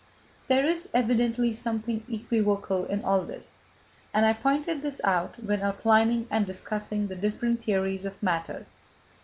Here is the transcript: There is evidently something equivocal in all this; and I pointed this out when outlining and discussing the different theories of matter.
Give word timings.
There 0.47 0.65
is 0.65 0.89
evidently 0.95 1.53
something 1.53 2.03
equivocal 2.09 2.85
in 2.85 3.03
all 3.03 3.21
this; 3.21 3.59
and 4.15 4.25
I 4.25 4.33
pointed 4.33 4.81
this 4.81 4.99
out 5.03 5.35
when 5.37 5.61
outlining 5.61 6.25
and 6.31 6.43
discussing 6.43 7.05
the 7.05 7.15
different 7.15 7.63
theories 7.63 8.03
of 8.05 8.23
matter. 8.23 8.65